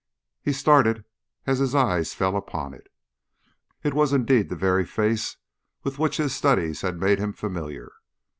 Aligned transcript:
He 0.41 0.51
started 0.51 1.05
as 1.45 1.59
his 1.59 1.75
eyes 1.75 2.15
fell 2.15 2.35
upon 2.35 2.73
it. 2.73 2.91
It 3.83 3.93
was 3.93 4.13
indeed 4.13 4.49
the 4.49 4.55
very 4.55 4.83
face 4.83 5.37
with 5.83 5.99
which 5.99 6.17
his 6.17 6.33
studies 6.33 6.81
had 6.81 6.99
made 6.99 7.19
him 7.19 7.33
familiar. 7.33 7.91